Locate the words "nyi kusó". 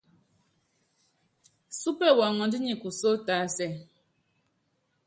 2.65-3.09